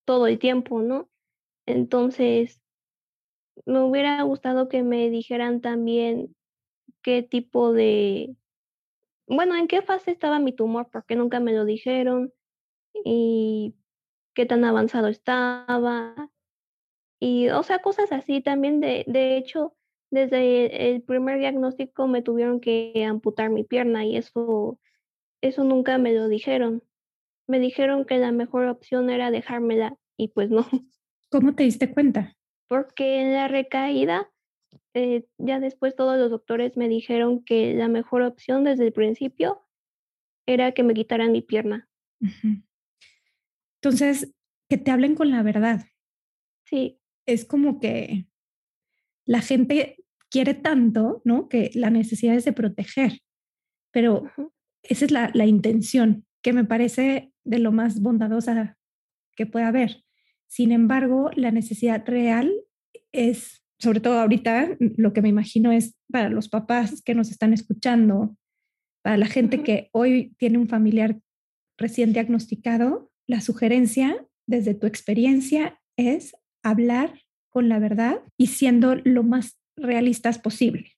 todo 0.07 0.27
el 0.27 0.39
tiempo, 0.39 0.83
¿no? 0.83 1.09
Entonces, 1.67 2.60
me 3.67 3.81
hubiera 3.81 4.23
gustado 4.23 4.69
que 4.69 4.83
me 4.83 5.11
dijeran 5.11 5.61
también 5.61 6.35
qué 7.03 7.23
tipo 7.23 7.73
de, 7.73 8.37
bueno, 9.27 9.55
en 9.57 9.69
qué 9.69 9.83
fase 9.83 10.11
estaba 10.11 10.39
mi 10.39 10.53
tumor, 10.53 10.89
porque 10.93 11.17
nunca 11.17 11.41
me 11.41 11.53
lo 11.53 11.65
dijeron, 11.65 12.33
y 13.05 13.75
qué 14.35 14.47
tan 14.47 14.65
avanzado 14.65 15.09
estaba, 15.09 16.31
y, 17.21 17.51
o 17.51 17.63
sea, 17.63 17.81
cosas 17.81 18.11
así 18.13 18.41
también. 18.41 18.81
De, 18.81 19.05
de 19.07 19.37
hecho, 19.37 19.77
desde 20.11 20.91
el 20.91 21.03
primer 21.03 21.39
diagnóstico 21.39 22.09
me 22.09 22.23
tuvieron 22.23 22.61
que 22.61 23.05
amputar 23.07 23.51
mi 23.51 23.63
pierna 23.63 24.05
y 24.05 24.17
eso, 24.17 24.81
eso 25.43 25.63
nunca 25.65 25.99
me 25.99 26.15
lo 26.15 26.29
dijeron. 26.29 26.83
Me 27.47 27.61
dijeron 27.61 28.07
que 28.07 28.19
la 28.19 28.33
mejor 28.33 28.67
opción 28.67 29.11
era 29.11 29.31
dejármela 29.31 29.97
y 30.17 30.29
pues 30.29 30.51
no. 30.51 30.67
¿Cómo 31.31 31.55
te 31.55 31.65
diste 31.65 31.93
cuenta? 31.93 32.37
Porque 32.71 33.21
en 33.21 33.33
la 33.33 33.49
recaída, 33.49 34.31
eh, 34.95 35.27
ya 35.39 35.59
después 35.59 35.97
todos 35.97 36.17
los 36.17 36.31
doctores 36.31 36.77
me 36.77 36.89
dijeron 36.89 37.43
que 37.43 37.75
la 37.75 37.89
mejor 37.89 38.23
opción 38.23 38.63
desde 38.63 38.87
el 38.87 38.93
principio 38.93 39.67
era 40.47 40.71
que 40.71 40.85
me 40.85 40.95
quitaran 40.95 41.33
mi 41.33 41.43
pierna. 41.43 41.89
Entonces, 43.83 44.33
que 44.69 44.79
te 44.79 44.93
hablen 44.93 45.17
con 45.17 45.33
la 45.33 45.43
verdad. 45.43 45.85
Sí. 46.65 47.01
Es 47.27 47.45
como 47.45 47.81
que 47.81 48.29
la 49.27 49.41
gente 49.41 49.97
quiere 50.31 50.55
tanto, 50.55 51.23
¿no? 51.25 51.49
Que 51.49 51.73
la 51.75 51.91
necesidad 51.91 52.37
es 52.37 52.45
de 52.45 52.53
proteger, 52.53 53.19
pero 53.91 54.31
esa 54.85 55.05
es 55.07 55.11
la, 55.11 55.33
la 55.35 55.47
intención 55.47 56.25
que 56.41 56.53
me 56.53 56.65
parece 56.65 57.33
de 57.45 57.59
lo 57.59 57.73
más 57.73 58.01
bondadosa 58.01 58.79
que 59.35 59.47
puede 59.47 59.65
haber. 59.65 60.05
Sin 60.51 60.73
embargo, 60.73 61.31
la 61.37 61.53
necesidad 61.53 62.05
real 62.07 62.53
es, 63.13 63.63
sobre 63.79 64.01
todo 64.01 64.19
ahorita, 64.19 64.77
lo 64.79 65.13
que 65.13 65.23
me 65.23 65.29
imagino 65.29 65.71
es 65.71 65.97
para 66.11 66.29
los 66.29 66.49
papás 66.49 67.03
que 67.03 67.15
nos 67.15 67.31
están 67.31 67.53
escuchando, 67.53 68.37
para 69.03 69.17
la 69.17 69.27
gente 69.27 69.63
que 69.63 69.91
hoy 69.93 70.35
tiene 70.39 70.59
un 70.59 70.69
familiar 70.69 71.21
recién 71.79 72.13
diagnosticado, 72.13 73.13
la 73.29 73.41
sugerencia 73.41 74.27
desde 74.49 74.75
tu 74.75 74.89
experiencia 74.89 75.81
es 75.97 76.35
hablar 76.65 77.21
con 77.49 77.69
la 77.69 77.79
verdad 77.79 78.21
y 78.37 78.49
siendo 78.49 78.97
lo 78.97 79.23
más 79.23 79.57
realistas 79.77 80.41
posible. 80.41 80.93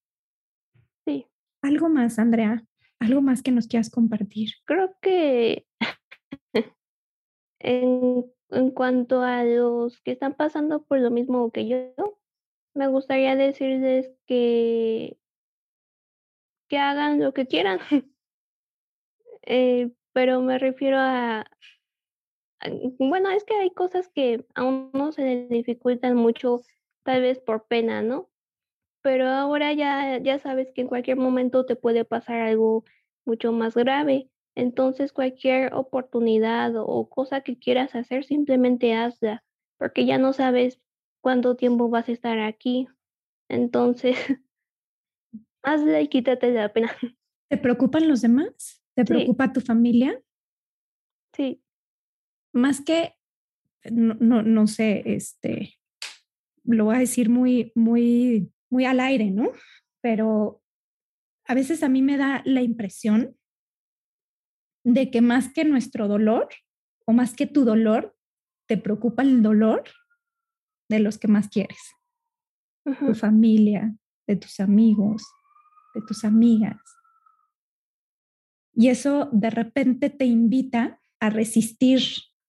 Sí. 1.06 1.26
Algo 1.62 1.90
más, 1.90 2.18
Andrea, 2.18 2.64
algo 3.00 3.20
más 3.20 3.42
que 3.42 3.52
nos 3.52 3.66
quieras 3.66 3.90
compartir. 3.90 4.48
Creo 4.64 4.96
que 5.02 5.66
en 7.60 8.24
en 8.52 8.70
cuanto 8.70 9.22
a 9.22 9.44
los 9.44 10.00
que 10.02 10.12
están 10.12 10.34
pasando 10.34 10.82
por 10.84 10.98
lo 11.00 11.10
mismo 11.10 11.50
que 11.50 11.68
yo, 11.68 12.18
me 12.74 12.88
gustaría 12.88 13.36
decirles 13.36 14.10
que, 14.26 15.18
que 16.68 16.78
hagan 16.78 17.20
lo 17.20 17.32
que 17.34 17.46
quieran. 17.46 17.80
Eh, 19.44 19.90
pero 20.12 20.40
me 20.40 20.56
refiero 20.56 20.98
a, 21.00 21.44
bueno, 22.98 23.30
es 23.30 23.44
que 23.44 23.54
hay 23.54 23.70
cosas 23.70 24.08
que 24.08 24.44
a 24.54 24.64
uno 24.64 25.12
se 25.12 25.22
le 25.22 25.48
dificultan 25.48 26.16
mucho, 26.16 26.62
tal 27.02 27.22
vez 27.22 27.40
por 27.40 27.66
pena, 27.66 28.02
¿no? 28.02 28.30
Pero 29.02 29.26
ahora 29.28 29.72
ya, 29.72 30.18
ya 30.18 30.38
sabes 30.38 30.70
que 30.72 30.82
en 30.82 30.88
cualquier 30.88 31.16
momento 31.16 31.66
te 31.66 31.76
puede 31.76 32.04
pasar 32.04 32.40
algo 32.40 32.84
mucho 33.24 33.52
más 33.52 33.74
grave. 33.74 34.30
Entonces 34.54 35.12
cualquier 35.12 35.72
oportunidad 35.74 36.72
o 36.76 37.08
cosa 37.08 37.40
que 37.40 37.58
quieras 37.58 37.94
hacer, 37.94 38.24
simplemente 38.24 38.94
hazla, 38.94 39.42
porque 39.78 40.04
ya 40.04 40.18
no 40.18 40.32
sabes 40.32 40.80
cuánto 41.22 41.56
tiempo 41.56 41.88
vas 41.88 42.08
a 42.08 42.12
estar 42.12 42.38
aquí. 42.38 42.88
Entonces, 43.48 44.16
hazla 45.62 46.00
y 46.00 46.08
quítate 46.08 46.52
la 46.52 46.72
pena. 46.72 46.92
¿Te 47.48 47.56
preocupan 47.58 48.08
los 48.08 48.20
demás? 48.22 48.82
¿Te 48.94 49.04
preocupa 49.04 49.52
tu 49.52 49.60
familia? 49.60 50.20
Sí. 51.34 51.62
Más 52.52 52.82
que, 52.82 53.14
no, 53.90 54.14
no, 54.20 54.42
no 54.42 54.66
sé, 54.66 55.02
este, 55.06 55.78
lo 56.64 56.86
voy 56.86 56.96
a 56.96 57.00
decir 57.00 57.30
muy, 57.30 57.72
muy, 57.74 58.52
muy 58.70 58.84
al 58.84 59.00
aire, 59.00 59.30
¿no? 59.30 59.50
Pero 60.02 60.62
a 61.46 61.54
veces 61.54 61.82
a 61.82 61.88
mí 61.88 62.02
me 62.02 62.18
da 62.18 62.42
la 62.44 62.62
impresión 62.62 63.36
de 64.84 65.10
que 65.10 65.20
más 65.20 65.52
que 65.52 65.64
nuestro 65.64 66.08
dolor 66.08 66.48
o 67.06 67.12
más 67.12 67.34
que 67.34 67.46
tu 67.46 67.64
dolor, 67.64 68.16
te 68.66 68.76
preocupa 68.76 69.22
el 69.22 69.42
dolor 69.42 69.84
de 70.88 71.00
los 71.00 71.18
que 71.18 71.28
más 71.28 71.48
quieres, 71.48 71.78
tu 72.84 73.14
familia, 73.14 73.94
de 74.26 74.36
tus 74.36 74.60
amigos, 74.60 75.24
de 75.94 76.02
tus 76.02 76.24
amigas. 76.24 76.80
Y 78.74 78.88
eso 78.88 79.28
de 79.32 79.50
repente 79.50 80.10
te 80.10 80.24
invita 80.24 81.00
a 81.20 81.30
resistir 81.30 82.00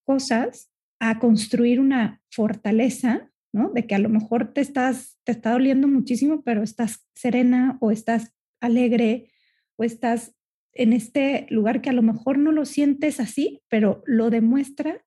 cosas, 0.06 0.72
a 1.00 1.20
construir 1.20 1.80
una 1.80 2.22
fortaleza, 2.32 3.30
¿no? 3.52 3.70
De 3.70 3.86
que 3.86 3.96
a 3.96 4.00
lo 4.00 4.10
mejor 4.10 4.54
te 4.54 4.62
estás, 4.62 5.20
te 5.24 5.34
está 5.34 5.52
doliendo 5.52 5.88
muchísimo, 5.88 6.44
pero 6.44 6.64
estás 6.64 7.06
serena 7.14 7.78
o 7.82 7.92
estás 7.92 8.34
alegre 8.62 9.32
o 9.76 9.84
estás 9.84 10.36
en 10.74 10.94
este 10.94 11.46
lugar 11.50 11.82
que 11.82 11.90
a 11.90 11.94
lo 11.94 12.02
mejor 12.02 12.38
no 12.38 12.52
lo 12.52 12.66
sientes 12.66 13.20
así, 13.20 13.62
pero 13.70 14.04
lo 14.06 14.30
demuestras 14.30 15.02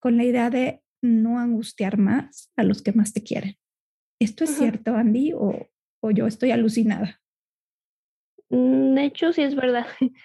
con 0.00 0.16
la 0.16 0.24
idea 0.24 0.50
de 0.50 0.82
no 1.02 1.38
angustiar 1.38 1.98
más 1.98 2.52
a 2.56 2.62
los 2.62 2.82
que 2.82 2.92
más 2.92 3.12
te 3.12 3.22
quieren. 3.22 3.56
¿Esto 4.20 4.44
es 4.44 4.50
cierto, 4.50 4.94
Andy, 4.94 5.32
o, 5.32 5.68
o 6.00 6.10
yo 6.10 6.26
estoy 6.26 6.50
alucinada? 6.50 7.20
Mm, 8.50 8.94
de 8.94 9.04
hecho, 9.04 9.32
sí 9.32 9.42
es 9.42 9.54
verdad, 9.54 9.86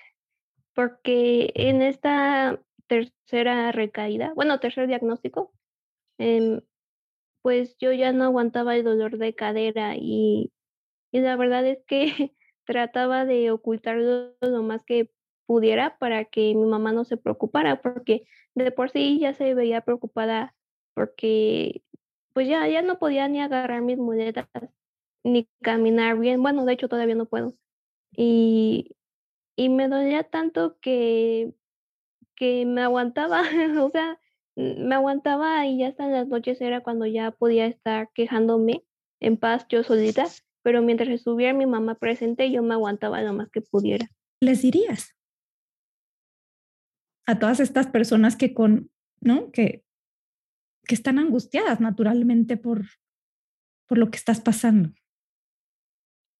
porque 0.73 1.51
en 1.55 1.81
esta 1.81 2.61
tercera 2.87 3.71
recaída, 3.71 4.33
bueno, 4.35 4.59
tercer 4.59 4.87
diagnóstico, 4.87 5.53
em, 6.17 6.61
pues 7.41 7.77
yo 7.77 7.93
ya 7.93 8.11
no 8.11 8.25
aguantaba 8.25 8.75
el 8.75 8.83
dolor 8.83 9.17
de 9.17 9.33
cadera 9.33 9.95
y, 9.95 10.51
y 11.11 11.21
la 11.21 11.35
verdad 11.35 11.65
es 11.65 11.79
que 11.85 12.33
trataba 12.69 13.25
de 13.25 13.49
ocultarlo 13.49 14.35
lo 14.41 14.61
más 14.61 14.83
que 14.83 15.09
pudiera 15.47 15.97
para 15.97 16.25
que 16.25 16.53
mi 16.53 16.67
mamá 16.67 16.91
no 16.91 17.03
se 17.03 17.17
preocupara, 17.17 17.81
porque 17.81 18.27
de 18.53 18.71
por 18.71 18.91
sí 18.91 19.17
ya 19.19 19.33
se 19.33 19.55
veía 19.55 19.81
preocupada 19.81 20.53
porque 20.93 21.81
pues 22.31 22.47
ya, 22.47 22.67
ya 22.67 22.83
no 22.83 22.99
podía 22.99 23.27
ni 23.27 23.41
agarrar 23.41 23.81
mis 23.81 23.97
muletas 23.97 24.47
ni 25.23 25.49
caminar 25.63 26.19
bien. 26.19 26.43
Bueno, 26.43 26.63
de 26.63 26.73
hecho 26.73 26.87
todavía 26.87 27.15
no 27.15 27.25
puedo. 27.25 27.55
Y, 28.15 28.95
y 29.55 29.69
me 29.69 29.87
dolía 29.87 30.21
tanto 30.21 30.77
que, 30.79 31.55
que 32.35 32.67
me 32.67 32.81
aguantaba, 32.81 33.41
o 33.81 33.89
sea, 33.89 34.19
me 34.55 34.93
aguantaba 34.93 35.65
y 35.65 35.79
ya 35.79 35.87
hasta 35.87 36.05
en 36.05 36.11
las 36.11 36.27
noches 36.27 36.61
era 36.61 36.81
cuando 36.81 37.07
ya 37.07 37.31
podía 37.31 37.65
estar 37.65 38.11
quejándome 38.13 38.85
en 39.19 39.37
paz 39.37 39.65
yo 39.69 39.81
solita 39.83 40.27
pero 40.61 40.81
mientras 40.81 41.09
estuviera 41.09 41.53
mi 41.53 41.65
mamá 41.65 41.95
presente, 41.95 42.51
yo 42.51 42.61
me 42.63 42.73
aguantaba 42.73 43.21
lo 43.21 43.33
más 43.33 43.49
que 43.49 43.61
pudiera. 43.61 44.07
¿Les 44.41 44.61
dirías? 44.61 45.15
A 47.25 47.39
todas 47.39 47.59
estas 47.59 47.87
personas 47.87 48.35
que 48.35 48.53
con, 48.53 48.91
¿no? 49.21 49.51
Que, 49.51 49.83
que 50.85 50.95
están 50.95 51.19
angustiadas 51.19 51.79
naturalmente 51.79 52.57
por, 52.57 52.85
por 53.87 53.97
lo 53.97 54.09
que 54.09 54.17
estás 54.17 54.41
pasando. 54.41 54.89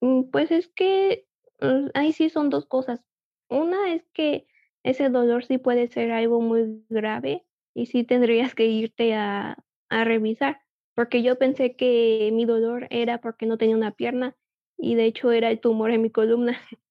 Mm, 0.02 0.30
pues 0.32 0.52
es 0.52 0.68
que 0.70 1.28
mm, 1.62 1.90
ahí 1.94 2.14
sí 2.14 2.30
son 2.30 2.50
dos 2.50 2.66
cosas. 2.66 3.02
Una 3.50 3.94
es 3.94 4.04
que 4.14 4.48
ese 4.84 5.10
dolor 5.10 5.46
sí 5.46 5.58
puede 5.58 5.88
ser 5.88 6.12
algo 6.12 6.42
muy 6.42 6.86
grave 6.90 7.46
y 7.74 7.88
sí 7.88 8.04
tendrías 8.04 8.56
que 8.56 8.68
irte 8.68 9.14
a, 9.14 9.58
a 9.90 10.04
revisar 10.04 10.62
porque 11.00 11.24
yo 11.24 11.38
pensé 11.38 11.78
que 11.78 12.30
mi 12.34 12.44
dolor 12.44 12.86
era 12.90 13.22
porque 13.22 13.46
no 13.46 13.58
tenía 13.58 13.78
una 13.78 13.92
pierna 13.92 14.36
y 14.78 14.96
de 14.96 15.06
hecho 15.06 15.32
era 15.32 15.50
el 15.50 15.62
tumor 15.62 15.92
en 15.92 16.02
mi 16.02 16.10
columna. 16.10 16.60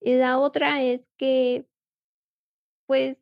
Y 0.00 0.14
la 0.16 0.40
otra 0.40 0.82
es 0.82 1.02
que, 1.16 1.64
pues, 2.86 3.16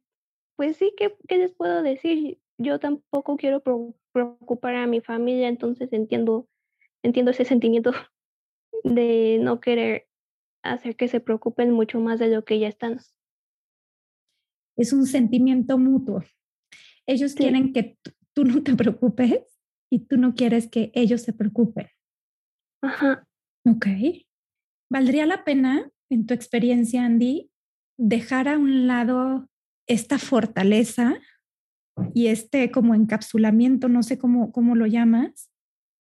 pues 0.57 0.79
sí, 0.79 0.95
¿qué, 0.97 1.15
qué 1.29 1.37
les 1.37 1.53
puedo 1.53 1.83
decir? 1.83 2.41
Yo 2.57 2.79
tampoco 2.81 3.37
quiero 3.37 3.63
preocupar 4.13 4.77
a 4.77 4.87
mi 4.87 5.03
familia, 5.03 5.49
entonces 5.49 5.93
entiendo, 5.93 6.49
entiendo 7.03 7.31
ese 7.31 7.45
sentimiento 7.45 7.93
de 8.83 9.39
no 9.43 9.61
querer 9.61 10.09
hacer 10.63 10.97
que 10.97 11.09
se 11.09 11.21
preocupen 11.21 11.71
mucho 11.71 12.01
más 12.01 12.19
de 12.19 12.29
lo 12.29 12.47
que 12.47 12.59
ya 12.59 12.69
están. 12.69 12.99
Es 14.75 14.95
un 14.95 15.05
sentimiento 15.05 15.77
mutuo. 15.77 16.25
Ellos 17.05 17.35
quieren 17.35 17.75
que 17.75 17.99
tú 18.33 18.47
no 18.47 18.63
te 18.63 18.75
preocupes 18.75 19.54
y 19.95 20.01
tú 20.01 20.17
no 20.17 20.35
quieres 20.35 20.69
que 20.69 20.91
ellos 20.93 21.23
se 21.23 21.33
preocupen. 21.33 21.87
Ajá. 22.83 23.29
Ok. 23.65 23.87
¿Valdría 24.91 25.25
la 25.25 25.45
pena, 25.45 25.89
en 26.11 26.27
tu 26.27 26.35
experiencia, 26.35 27.05
Andy, 27.05 27.49
dejar 27.97 28.49
a 28.49 28.59
un 28.59 28.89
lado 28.89 29.49
esta 29.87 30.19
fortaleza 30.19 31.15
y 32.13 32.27
este 32.27 32.73
como 32.73 32.97
encapsulamiento, 32.97 33.89
no 33.89 34.03
sé 34.03 34.19
cómo, 34.19 34.51
cómo 34.51 34.75
lo 34.75 34.87
llamas, 34.87 35.49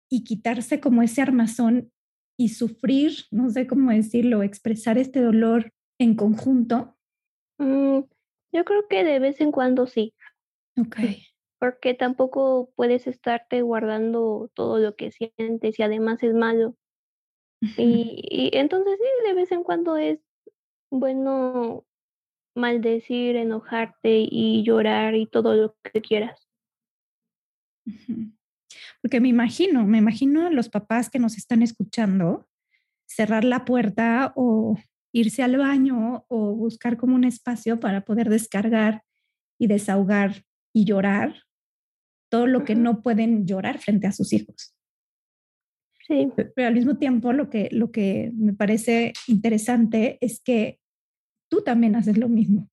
y 0.09 0.23
quitarse 0.23 0.79
como 0.79 1.03
ese 1.03 1.21
armazón 1.21 1.91
y 2.39 2.51
sufrir, 2.51 3.25
no 3.33 3.51
sé 3.51 3.67
cómo 3.67 3.91
decirlo, 3.91 4.45
expresar 4.45 4.99
este 4.99 5.21
dolor 5.21 5.73
en 5.99 6.15
conjunto? 6.15 6.97
Mm, 7.59 8.03
yo 8.53 8.65
creo 8.65 8.87
que 8.89 9.03
de 9.03 9.19
vez 9.19 9.41
en 9.41 9.51
cuando 9.51 9.89
sí. 9.89 10.15
Ok 10.79 10.97
porque 11.61 11.93
tampoco 11.93 12.73
puedes 12.75 13.07
estarte 13.07 13.61
guardando 13.61 14.51
todo 14.55 14.79
lo 14.79 14.97
que 14.97 15.13
sientes 15.13 15.79
y 15.79 15.83
además 15.83 16.23
es 16.23 16.35
malo. 16.35 16.75
Y, 17.77 18.51
entonces 18.55 18.99
sí, 18.99 19.29
de 19.29 19.35
vez 19.35 19.53
en 19.53 19.63
cuando 19.63 19.99
es 19.99 20.19
bueno 20.91 21.85
maldecir, 22.57 23.37
enojarte 23.37 24.27
y 24.31 24.65
llorar 24.65 25.15
y 25.15 25.27
todo 25.27 25.55
lo 25.55 25.77
que 25.83 26.01
quieras. 26.01 26.49
Porque 29.03 29.21
me 29.21 29.29
imagino, 29.29 29.85
me 29.85 29.99
imagino 29.99 30.47
a 30.47 30.51
los 30.51 30.71
papás 30.71 31.11
que 31.11 31.19
nos 31.19 31.37
están 31.37 31.63
escuchando 31.63 32.49
cerrar 33.07 33.45
la 33.45 33.67
puerta 33.67 34.33
o 34.37 34.79
irse 35.13 35.43
al 35.43 35.59
baño 35.59 36.25
o 36.29 36.55
buscar 36.55 36.97
como 36.97 37.15
un 37.15 37.25
espacio 37.25 37.79
para 37.79 38.07
poder 38.07 38.31
descargar 38.31 39.03
y 39.59 39.67
desahogar 39.67 40.45
y 40.73 40.87
llorar 40.87 41.35
todo 42.31 42.47
lo 42.47 42.65
que 42.65 42.75
no 42.75 43.03
pueden 43.03 43.47
llorar 43.47 43.79
frente 43.79 44.07
a 44.07 44.13
sus 44.13 44.33
hijos. 44.33 44.75
Sí. 46.07 46.29
Pero 46.55 46.69
al 46.69 46.75
mismo 46.75 46.97
tiempo 46.97 47.33
lo 47.33 47.51
que, 47.51 47.69
lo 47.71 47.93
que 47.93 48.33
me 48.35 48.53
parece 48.53 49.13
interesante 49.29 50.19
es 50.21 50.41
que 50.41 50.81
tú 51.51 51.63
también 51.63 51.95
haces 51.95 52.17
lo 52.17 52.29
mismo. 52.29 52.71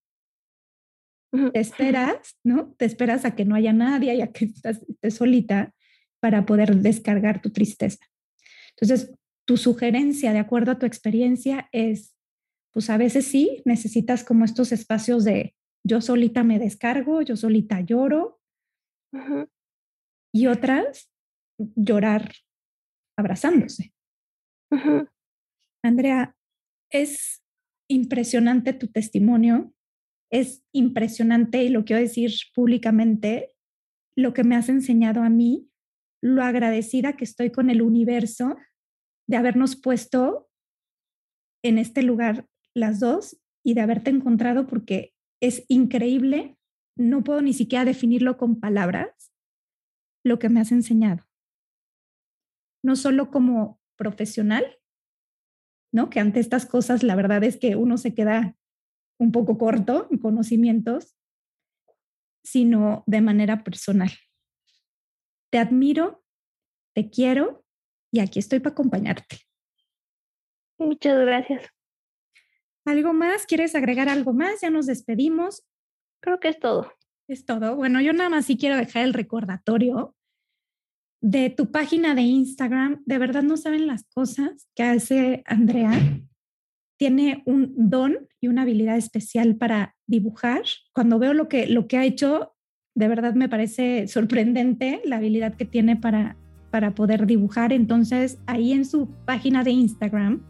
Te 1.52 1.60
esperas, 1.60 2.38
¿no? 2.42 2.74
Te 2.78 2.86
esperas 2.86 3.24
a 3.24 3.34
que 3.34 3.44
no 3.44 3.54
haya 3.54 3.72
nadie 3.72 4.14
y 4.14 4.22
a 4.22 4.32
que 4.32 4.46
estás, 4.46 4.82
estés 4.88 5.14
solita 5.14 5.74
para 6.20 6.46
poder 6.46 6.76
descargar 6.76 7.42
tu 7.42 7.50
tristeza. 7.50 8.04
Entonces, 8.70 9.14
tu 9.44 9.56
sugerencia, 9.56 10.32
de 10.32 10.38
acuerdo 10.38 10.72
a 10.72 10.78
tu 10.78 10.86
experiencia, 10.86 11.68
es, 11.72 12.14
pues 12.72 12.90
a 12.90 12.96
veces 12.96 13.26
sí, 13.26 13.62
necesitas 13.64 14.24
como 14.24 14.44
estos 14.44 14.72
espacios 14.72 15.24
de 15.24 15.54
yo 15.84 16.00
solita 16.00 16.44
me 16.44 16.58
descargo, 16.58 17.22
yo 17.22 17.36
solita 17.36 17.80
lloro, 17.80 18.37
y 20.32 20.46
otras 20.46 21.10
llorar 21.58 22.32
abrazándose. 23.16 23.92
Andrea, 25.82 26.36
es 26.90 27.42
impresionante 27.88 28.72
tu 28.72 28.88
testimonio, 28.88 29.72
es 30.30 30.62
impresionante 30.72 31.64
y 31.64 31.68
lo 31.70 31.84
quiero 31.84 32.02
decir 32.02 32.32
públicamente, 32.54 33.54
lo 34.16 34.34
que 34.34 34.44
me 34.44 34.56
has 34.56 34.68
enseñado 34.68 35.22
a 35.22 35.30
mí, 35.30 35.70
lo 36.22 36.42
agradecida 36.42 37.16
que 37.16 37.24
estoy 37.24 37.50
con 37.50 37.70
el 37.70 37.82
universo 37.82 38.56
de 39.28 39.36
habernos 39.36 39.76
puesto 39.76 40.48
en 41.64 41.78
este 41.78 42.02
lugar 42.02 42.46
las 42.74 43.00
dos 43.00 43.40
y 43.64 43.74
de 43.74 43.80
haberte 43.80 44.10
encontrado 44.10 44.66
porque 44.66 45.12
es 45.40 45.64
increíble 45.68 46.57
no 46.98 47.24
puedo 47.24 47.40
ni 47.40 47.54
siquiera 47.54 47.84
definirlo 47.84 48.36
con 48.36 48.60
palabras, 48.60 49.32
lo 50.24 50.38
que 50.38 50.48
me 50.48 50.60
has 50.60 50.72
enseñado. 50.72 51.24
No 52.82 52.96
solo 52.96 53.30
como 53.30 53.80
profesional, 53.96 54.78
¿no? 55.92 56.10
Que 56.10 56.20
ante 56.20 56.40
estas 56.40 56.66
cosas 56.66 57.02
la 57.02 57.16
verdad 57.16 57.42
es 57.44 57.56
que 57.56 57.76
uno 57.76 57.96
se 57.96 58.14
queda 58.14 58.56
un 59.18 59.32
poco 59.32 59.58
corto 59.58 60.08
en 60.10 60.18
conocimientos, 60.18 61.16
sino 62.44 63.04
de 63.06 63.20
manera 63.20 63.64
personal. 63.64 64.10
Te 65.50 65.58
admiro, 65.58 66.24
te 66.94 67.10
quiero 67.10 67.64
y 68.12 68.20
aquí 68.20 68.38
estoy 68.38 68.60
para 68.60 68.72
acompañarte. 68.72 69.38
Muchas 70.78 71.18
gracias. 71.18 71.66
¿Algo 72.84 73.12
más? 73.12 73.46
¿Quieres 73.46 73.74
agregar 73.74 74.08
algo 74.08 74.32
más? 74.32 74.60
Ya 74.62 74.70
nos 74.70 74.86
despedimos. 74.86 75.66
Creo 76.20 76.40
que 76.40 76.48
es 76.48 76.58
todo. 76.58 76.92
Es 77.28 77.44
todo. 77.44 77.76
Bueno, 77.76 78.00
yo 78.00 78.12
nada 78.12 78.30
más 78.30 78.46
sí 78.46 78.56
quiero 78.56 78.76
dejar 78.76 79.04
el 79.04 79.14
recordatorio 79.14 80.14
de 81.20 81.50
tu 81.50 81.70
página 81.70 82.14
de 82.14 82.22
Instagram. 82.22 83.02
De 83.04 83.18
verdad 83.18 83.42
no 83.42 83.56
saben 83.56 83.86
las 83.86 84.04
cosas 84.04 84.68
que 84.74 84.82
hace 84.82 85.42
Andrea. 85.46 85.92
Tiene 86.98 87.42
un 87.46 87.74
don 87.76 88.28
y 88.40 88.48
una 88.48 88.62
habilidad 88.62 88.96
especial 88.96 89.56
para 89.56 89.96
dibujar. 90.06 90.62
Cuando 90.92 91.18
veo 91.18 91.34
lo 91.34 91.48
que, 91.48 91.66
lo 91.66 91.86
que 91.86 91.98
ha 91.98 92.04
hecho, 92.04 92.54
de 92.94 93.08
verdad 93.08 93.34
me 93.34 93.48
parece 93.48 94.08
sorprendente 94.08 95.00
la 95.04 95.16
habilidad 95.16 95.54
que 95.54 95.64
tiene 95.64 95.96
para, 95.96 96.36
para 96.70 96.94
poder 96.94 97.26
dibujar. 97.26 97.72
Entonces, 97.72 98.38
ahí 98.46 98.72
en 98.72 98.84
su 98.84 99.08
página 99.24 99.64
de 99.64 99.70
Instagram 99.70 100.42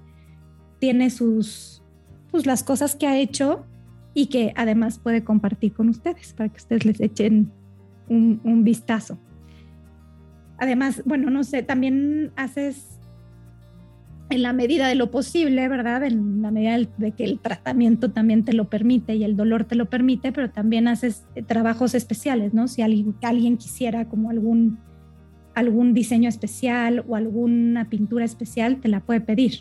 tiene 0.79 1.11
sus, 1.11 1.83
pues 2.31 2.47
las 2.47 2.63
cosas 2.63 2.95
que 2.95 3.07
ha 3.07 3.19
hecho 3.19 3.67
y 4.19 4.27
que 4.27 4.53
además 4.57 4.99
puede 4.99 5.23
compartir 5.23 5.75
con 5.75 5.89
ustedes 5.89 6.33
para 6.33 6.49
que 6.49 6.57
ustedes 6.57 6.85
les 6.85 7.01
echen 7.01 7.53
un, 8.09 8.41
un 8.43 8.65
vistazo. 8.65 9.17
Además, 10.59 11.03
bueno, 11.05 11.31
no 11.31 11.45
sé, 11.45 11.63
también 11.63 12.33
haces 12.35 12.99
en 14.31 14.43
la 14.43 14.53
medida 14.53 14.89
de 14.89 14.97
lo 14.97 15.13
posible, 15.13 15.69
¿verdad? 15.69 16.03
En 16.03 16.43
la 16.43 16.51
medida 16.51 16.77
de 16.97 17.13
que 17.13 17.23
el 17.23 17.39
tratamiento 17.39 18.11
también 18.11 18.45
te 18.45 18.55
lo 18.55 18.69
permite 18.69 19.15
y 19.15 19.23
el 19.23 19.37
dolor 19.37 19.67
te 19.67 19.77
lo 19.77 19.87
permite, 19.87 20.33
pero 20.33 20.51
también 20.51 20.89
haces 20.89 21.25
eh, 21.37 21.45
trabajos 21.45 21.95
especiales, 21.95 22.53
¿no? 22.53 22.67
Si 22.67 22.83
alguien, 22.83 23.15
alguien 23.23 23.57
quisiera 23.57 24.09
como 24.09 24.31
algún, 24.31 24.81
algún 25.55 25.95
diseño 25.95 26.29
especial 26.29 27.05
o 27.07 27.15
alguna 27.15 27.89
pintura 27.89 28.25
especial, 28.25 28.81
te 28.81 28.89
la 28.89 28.99
puede 28.99 29.21
pedir. 29.21 29.61